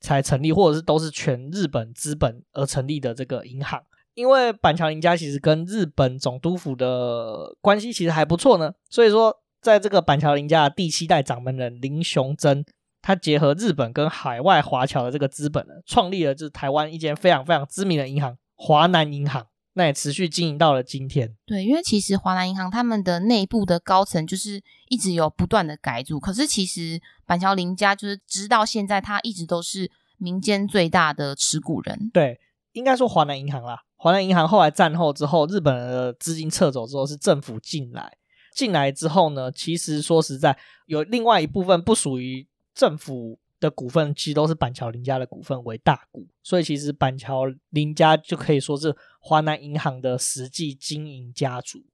[0.00, 3.80] 才成立，或者是都是全日本资本而成立的这个银行。
[4.14, 12.64] 因为板桥林家其实跟日本总督府的关系其实还不错呢，所以说在这个板桥林家的第七代掌门人林雄真，
[13.00, 19.46] 他结合日本跟海外华侨的这个资本呢，创立了就是台湾一间非常非常知名的银行——华南银行。
[19.78, 21.32] 那也持续经营到了今天。
[21.46, 32.10] 对，因为其实华南银行他们的内部的高层就是一直有不断的改组，可是其实板桥林家就是直到现在，他一直都是民间最大的持股人。
[32.12, 32.40] 对，
[32.72, 33.84] 应该说华南银行啦。
[33.94, 38.18] 华南银行后来战后之后，日本的资金撤走之后，是政府进来。
[38.52, 43.38] 进来之后呢，其实说实在，有另外一部分不属于政府。
[43.60, 51.84] 的股份其实都是板桥林家的股份为大股，所以其实板桥林家就可以说是华南银行的实际经营家族。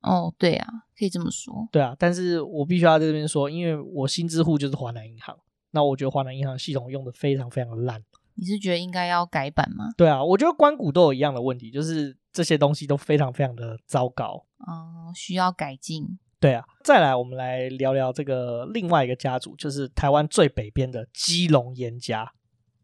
[0.00, 0.66] 哦，对啊，
[0.98, 1.68] 可以这么说。
[1.72, 5.38] 对啊，但是我必须要在这边说，因为我新支户就是华南银行，
[5.70, 8.04] 那我觉得华南银行系统用的非常非常的烂。
[8.34, 9.92] 你是觉得应该要改版吗？
[9.96, 14.44] 对啊，我觉得关谷都有一样的问题，就是这些东西都非常非常的糟糕。
[14.58, 16.18] 哦，需要改进。
[16.44, 22.30] 对啊，再来我们来聊聊这个另外一个家族，就是台湾最北边的基隆严家。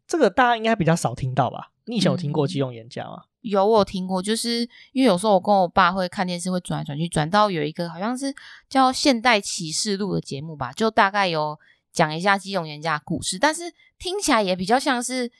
[0.07, 1.71] 这个大家应该比较少听到吧？
[1.85, 3.21] 你以前有听过基隆严家吗？
[3.41, 4.61] 有，我有听过，就是
[4.93, 8.33] 因为有时候我跟我爸会看电视，会转来转去，转到有一个好像是
[8.67, 11.55] 叫《现代启示录》的节目吧，就大概有
[11.93, 15.31] 讲一下基隆严家的故事，但是听起来也比较像是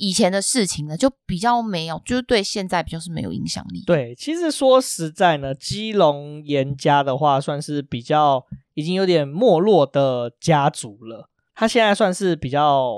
[0.00, 3.84] 以前的事情呢，就比较没有，就是对现在比较是没有影响力。
[3.86, 12.94] 对，其实说实在呢，基隆严家的话，算是比较已经有点没落的家族了，他现在算是比较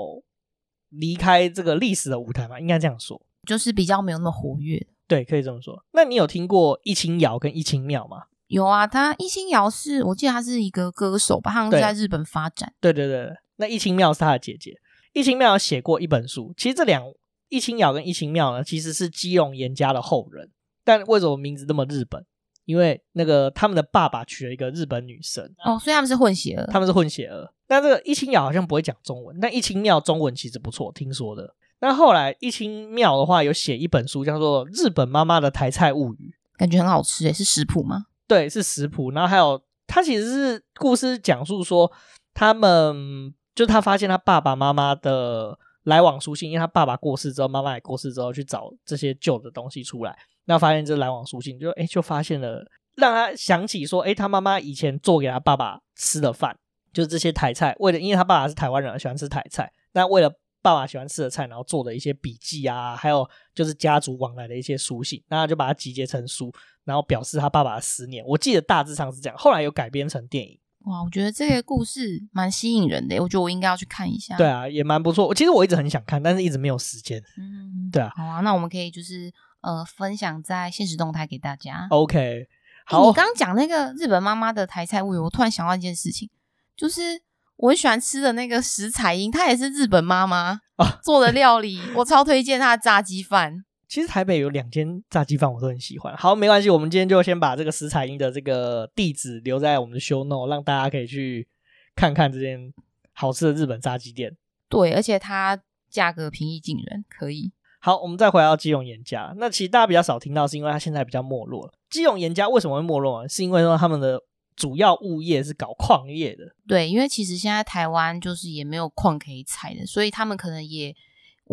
[0.89, 3.21] 离开这个历史的舞台嘛，应该这样说。
[3.45, 5.83] 就是比较没有那么活跃，对，可以这么说。
[5.91, 8.23] 那你有听过一清瑶跟一清妙吗？
[8.47, 12.71] 有啊，他一清瑶是我记得他是一个歌手吧，好像是在日本发展。
[12.79, 14.79] 对对对，那一清妙是他的姐姐。
[15.13, 17.03] 一清妙有写过一本书，其实这两
[17.49, 20.49] 一清瑶跟一清妙呢，其实是基隆严家的后人。
[20.83, 22.25] 但为什么名字那么日本？
[22.65, 26.65] 因为那个他们的爸爸娶了一个日本女生哦，所以他们是混血儿。
[26.71, 27.53] 他们是混血儿。
[27.67, 31.53] 那这个一清瑶好像不会讲中文，但一清妙中文其实不错，听说的。
[31.79, 38.05] 那后来一清妙的话有写一本书，叫做《日本妈妈的台菜物语》，感觉很好吃诶，是食谱吗？
[38.27, 39.11] 对，是食谱。
[39.11, 41.91] 然后还有他其实是故事讲述说，
[42.33, 56.57] 他们就他发现他爸爸妈妈的来往书信，因为他爸爸过世之后，妈妈也过世之后，去找这些旧的东西出来，那发现这来往书信，就诶就发现了，让他想起说，诶他妈妈以前做给他爸爸吃的饭，
[56.91, 60.29] 就是这些台菜，为了因为他爸爸是台湾人，喜欢吃台菜，那为了
[60.61, 66.51] 爸爸喜欢吃的菜，然后做的一些笔记啊，还有就是家族往来的一些书信，那他就把它集结成书，
[66.85, 68.23] 然后表示他爸爸的思念。
[68.25, 70.57] 我记得大致上是这样，后来有改编成电影。
[70.85, 74.35] 哇，我觉得这个故事蛮吸引人的，我觉得我应该要去看一下。
[74.37, 75.33] 对啊，也蛮不错。
[75.33, 77.21] 其实我一直很想看，但是一直没有时间。
[77.37, 78.11] 嗯，对啊。
[78.15, 81.87] 好啊，那我们可以就是呃分享在现实动态给大家。
[81.89, 82.47] OK，
[82.85, 83.01] 好。
[83.01, 86.29] 欸，你刚刚讲那个日本妈妈的台菜物语，我突然想到一件事情，
[86.75, 87.21] 就是。
[87.57, 90.59] 我很喜欢吃的那个石彩英，她也是日本妈妈
[91.03, 93.63] 做的料理，啊、我超推荐她的炸鸡饭。
[93.93, 96.17] 其实台北有两间炸鸡饭我都很喜欢。
[96.17, 101.47] 好，没关系，我们今天就先把这个石彩英的这个地址留在我们的 show note，让大家可以去
[101.95, 102.73] 看看这间
[103.11, 104.35] 好吃的日本炸鸡店。
[104.67, 107.51] 对，而且它价格平易近人，可以。
[107.81, 109.31] 好，我们再回到基隆严家。
[109.37, 111.73] 那其实大家比较少听到，是因为它现在比较没落了。
[111.91, 113.29] 基隆严家为什么会没落呢？
[113.29, 114.19] 是因为说他们的。
[114.55, 120.95] 主要物业是搞矿业的，对，因为其实现在台湾就是也没有矿可以采的，所以他们可能也，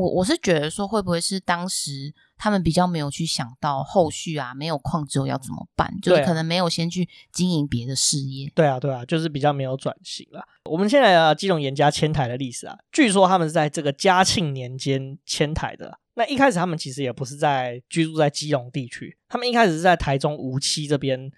[0.01, 8.51] 我我是觉得说会不会是当时他们比较没有去想到后续啊，没有矿之后要怎么办，就是可能没有先去经营别的事业。
[8.55, 10.43] 对啊，对啊，就是比较没有转型了。
[10.65, 15.99] 我们现在啊，基隆严家迁台的历史啊，据说他们是在这个嘉庆年间迁台的。
[16.15, 21.31] 那一开始他们其实也不是在居住在基隆地区，他们一开始是在台中梧栖这边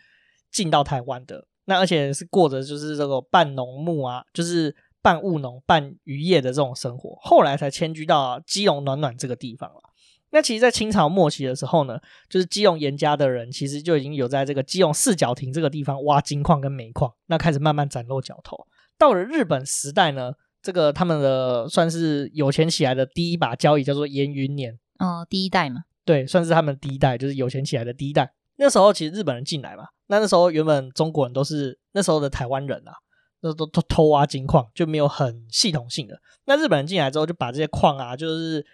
[0.52, 1.48] 进到台湾的。
[1.64, 9.80] 那而且是过着就是这个半农牧啊，就是半务农半渔业的这种生活，后来才迁居到基隆暖暖这个地方了。
[10.30, 11.98] 那其实，在清朝末期的时候呢，
[12.30, 18.56] 就是基隆严家的人其实就已经有在这个基隆四角亭这个地方挖金矿跟煤矿，那开始慢慢崭露脚头。
[18.96, 28.32] 到了日本时代呢，这个他们的算是有钱起来的第一把交椅叫做严云年，哦，第一代嘛，对，算是他们第一代，就是有钱起来的第一代。
[28.56, 29.84] 那时候其实日本人进来嘛。
[30.06, 32.92] 那那时候原本中国人都是那时候的台湾人啊，
[33.42, 36.20] 那都都偷挖金矿，就没有很系统性的。
[36.46, 38.64] 那日本人进来之后，就把这些矿啊，就是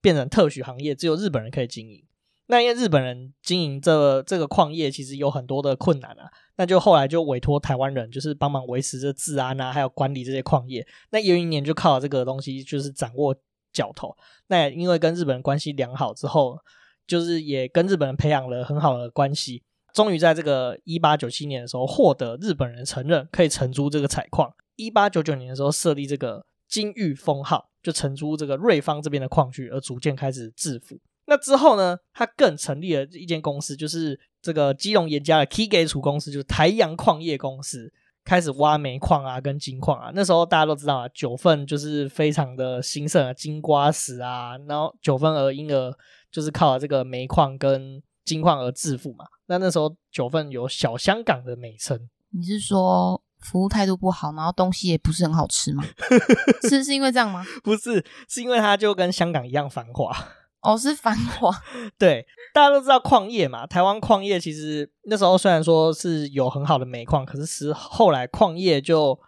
[0.00, 2.04] 变成特许行业，只有日本人可以经营。
[2.50, 10.86] 那因为日本人经营这这个矿业，其实有很多的困难啊，那就后来就委托台湾人，就是帮忙维持这治安啊，还有管理这些矿业。
[11.10, 13.36] 那有一年就靠这个东西，就是掌握
[13.72, 14.16] 脚头。
[14.46, 16.58] 那也因为跟日本人关系良好之后，
[17.06, 19.62] 就是也跟日本人培养了很好的关系。
[19.92, 24.52] 终于在这个一八九七年的时候获得日本人承认，可以承租这个采矿。
[24.76, 31.00] 一八九九年的时候设立这个金玉封号，就承租这个瑞芳这边的矿区，而逐渐开始致富。
[31.26, 37.92] 那之后呢，他更成立了一间公司，就是这个基隆严家的 Key 给处公司，就是台阳矿业公司，
[38.24, 40.10] 开始挖煤矿啊，跟金矿啊。
[40.14, 45.92] 那时候大家都知道啊，九份就是非常的兴盛啊，金瓜石啊，然后九份而因而
[46.30, 49.24] 就是靠这个煤矿跟金矿而致富嘛。
[49.46, 55.82] 那那时候九份有小香港的美称，你是说服务态度不好，然后东西也不是很好吃吗？
[56.68, 57.44] 是是因为这样吗？
[57.64, 60.14] 不是，是因为它就跟香港一样繁华。
[60.60, 61.50] 哦，是繁华。
[61.96, 69.18] 对，大家都知道矿业嘛，台湾矿业其实那时候虽然说是有很好的煤矿，可是是后来矿业就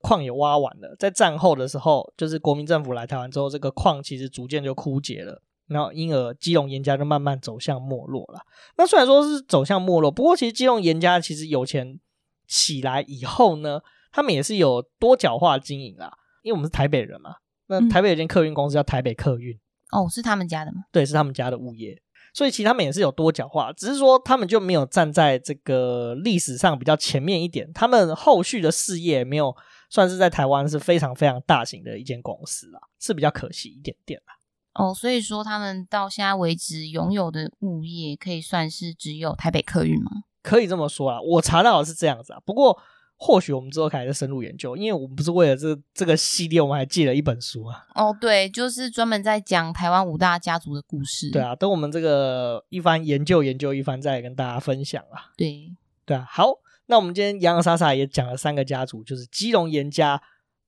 [0.00, 5.42] 矿也挖完了，在战后的时候，就是国民政府来台湾之后，这个矿其实逐渐就枯竭了。
[5.68, 8.40] 然后，因而基隆严家就慢慢走向没落了。
[8.76, 11.98] 那虽然说是走向没落，不过其实基隆严家其实有钱
[12.46, 13.80] 起来以后呢，
[14.12, 16.12] 他们也是有多角化经营啦。
[16.42, 17.34] 因为我们是台北人嘛，
[17.66, 19.58] 那台北有间客运公司叫台北客运。
[19.90, 20.84] 哦，是他们家的吗？
[20.92, 22.00] 对，是他们家的物业。
[22.32, 29.56] 所以其实他们也是有多角化，只是说他们就没有站在这个历史上比较前面一点，他们后续的事业没有
[29.88, 34.34] 算是在台湾是非常非常大型的一间公司啦，是比较可惜一点点啦。
[34.78, 40.10] 哦，所以说他们到现在为止拥有的物业可以算是只有台北客运吗？
[40.42, 42.78] 可以这么说啦，我查到的是这样子啊，不过。
[43.18, 47.86] 或许我们之后可以再深入研究，因为我们不是为了这这个系列，我们还借了一本书啊。
[47.94, 51.30] 哦，对，就是专门在讲台湾五大家族的故事。
[51.30, 55.32] 对啊，等我们这个一番研究研究一番，再来跟大家分享啊。
[55.34, 55.74] 对，
[56.04, 56.26] 对啊。
[56.28, 56.56] 好，
[56.88, 60.20] 那我们今天洋洋洒洒也讲了三个家族，就是基隆严家、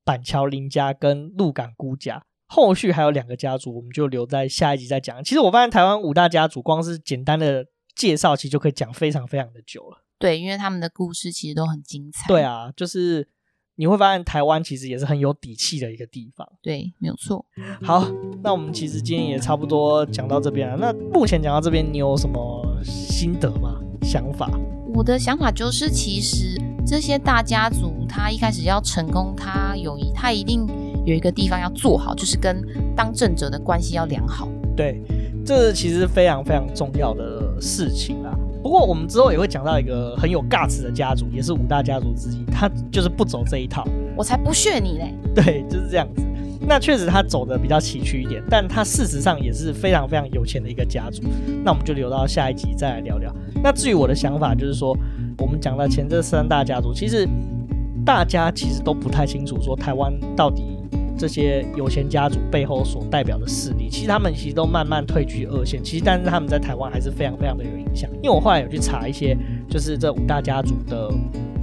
[0.02, 2.24] 板桥林家跟鹿港辜家。
[2.48, 5.22] 后续还有两个家族，我们就留在下一集再讲。
[5.22, 10.02] 其实我发现台湾五大家族，光是简单的介绍，其实就可以讲非常非常的久了。
[10.18, 12.26] 对，因为他们的故事其实都很精彩。
[12.26, 13.28] 对啊，就是
[13.76, 16.48] 你会发现台湾其实也是很有底气的一个地方。
[16.62, 17.44] 对，没有错。
[17.82, 18.04] 好，
[18.42, 20.76] 那我们其实今天也差不多讲到这边了。
[20.76, 23.78] 那目前讲到这边，你有什么心得吗？
[24.02, 24.50] 想法？
[24.94, 30.66] 我的想法就是，其实这些大家族，他一开始要成功，他有一他一定
[31.08, 32.62] 有一个地方要做好，就是跟
[32.94, 34.46] 当政者的关系要良好。
[34.76, 35.00] 对，
[35.42, 38.38] 这其实非常非常重要的事情啊。
[38.62, 43.88] 不过我们之后也会讲到一个很有 guts 的家族，也是五大家族之一，他就是不走这一套。
[44.14, 45.14] 我才不屑你嘞！
[45.34, 46.22] 对，就是这样子。
[46.60, 51.22] 那确实他走的比较崎岖一点，但他事实上也是非常非常有钱的一个家族。
[51.64, 53.34] 那我们就留到下一集再来聊聊。
[53.62, 54.94] 那至于我的想法，就是说
[55.38, 57.26] 我们讲到前这三大家族，其实
[58.04, 60.76] 大家其实都不太清楚，说台湾到底。
[61.18, 65.82] 这些有钱家族背后所代表的势力，其实他们其实都慢慢退居二线。
[65.82, 68.08] 其实，但是他们在台湾还是非常非常的有影响。
[68.22, 69.36] 因为我后来有去查一些，
[69.68, 71.10] 就是这五大家族的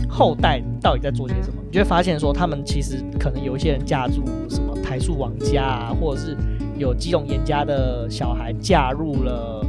[0.09, 6.37] 后代到底在做些什么，你就会发现说，他们其实可能有一些人嫁入什么台塑王家啊，或者是
[6.77, 9.65] 有基隆严家的小孩嫁入了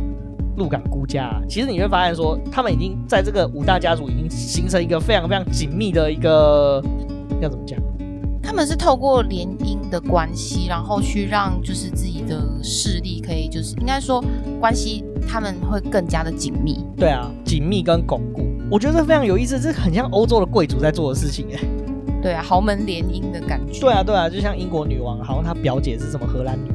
[0.57, 1.41] 鹿港辜家。
[1.49, 6.83] 其实你会发现说，他们已经在这个五大家族已经形成一个非常非常紧密的一个，
[7.41, 7.79] 要怎么讲？
[8.47, 14.25] 他们是透过联姻的关系，然后去让就是自己的势力可以就是应该说
[14.61, 16.79] 关系他们会更加的紧密。
[16.97, 21.61] 对啊，紧密跟巩固，我觉得这非常有意思，这很像欧洲的贵族在做的事情哎。
[22.23, 23.81] 对啊，豪门联姻的感觉。
[23.81, 26.71] 对啊，对啊，就像英国女王，好像她表姐是什么荷兰女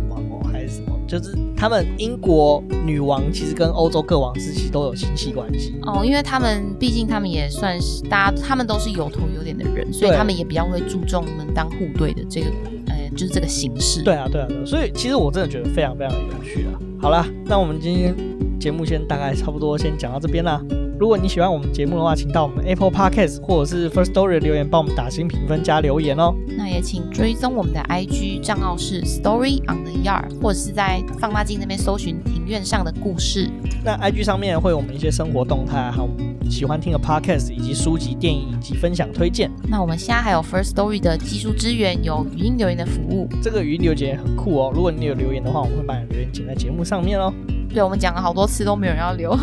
[0.71, 0.97] 什么？
[1.07, 12.47] 就是他们英国女王其实跟欧洲各王室其实都有亲戚关系哦，因为他们毕竟他们也算是大家，他们都是有头有脸的人，所以他们也比较会注重门当户对的这个，
[12.87, 14.01] 呃，就是这个形式。
[14.03, 16.79] 对啊，对啊，对啊，所以其实我真的觉得非常非常的有趣啊。
[17.01, 18.15] 好啦，那我们今天
[18.57, 20.63] 节目先大概差不多先讲到这边啦。
[21.01, 26.31] 如果你喜欢我们节目的话，请到我们 Apple Podcast 或者是 First Story 留言，帮我们打新评分加留言哦。
[26.55, 33.49] 那也请追踪我们的 IG 账号是 Story on the Yard，或者是在放大镜那边搜寻庭院上的故事。
[33.83, 36.07] 那 IG 上面会有我们一些生活动态，还有
[36.47, 39.49] 喜欢听的 Podcast，以及书籍、电影以及分享推荐。
[39.67, 43.27] 那我们现在还有 First Story 的技术支援，有语音留言的服务。
[43.41, 47.33] 这个语音留言很酷哦，如果你有留言的话，我们会把你留言剪在节目上面哦。
[47.73, 49.37] 对，我们讲了好多次都没有人要留，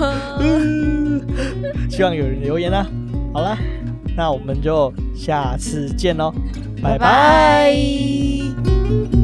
[1.88, 2.86] 希望有人留言啦。
[3.32, 3.56] 好了，
[4.16, 6.32] 那我们就下次见喽，
[6.82, 6.98] 拜拜。
[6.98, 9.17] 拜拜。